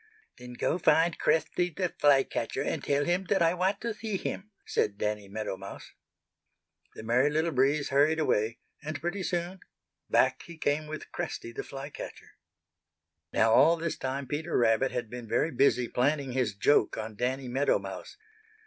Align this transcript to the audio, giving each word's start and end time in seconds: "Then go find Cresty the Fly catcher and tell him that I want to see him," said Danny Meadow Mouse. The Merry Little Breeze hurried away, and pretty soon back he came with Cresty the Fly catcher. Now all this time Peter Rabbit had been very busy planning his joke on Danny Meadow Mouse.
"Then 0.39 0.53
go 0.53 0.79
find 0.79 1.19
Cresty 1.19 1.69
the 1.69 1.89
Fly 1.95 2.23
catcher 2.23 2.63
and 2.63 2.83
tell 2.83 3.05
him 3.05 3.25
that 3.25 3.43
I 3.43 3.53
want 3.53 3.81
to 3.81 3.93
see 3.93 4.17
him," 4.17 4.49
said 4.65 4.97
Danny 4.97 5.27
Meadow 5.27 5.57
Mouse. 5.57 5.91
The 6.95 7.03
Merry 7.03 7.29
Little 7.29 7.51
Breeze 7.51 7.89
hurried 7.89 8.17
away, 8.19 8.57
and 8.81 8.99
pretty 8.99 9.21
soon 9.21 9.59
back 10.09 10.41
he 10.41 10.57
came 10.57 10.87
with 10.87 11.11
Cresty 11.11 11.51
the 11.51 11.61
Fly 11.61 11.91
catcher. 11.91 12.31
Now 13.31 13.53
all 13.53 13.77
this 13.77 13.95
time 13.95 14.25
Peter 14.25 14.57
Rabbit 14.57 14.89
had 14.89 15.07
been 15.07 15.27
very 15.27 15.51
busy 15.51 15.87
planning 15.87 16.31
his 16.31 16.55
joke 16.55 16.97
on 16.97 17.13
Danny 17.15 17.47
Meadow 17.47 17.77
Mouse. 17.77 18.17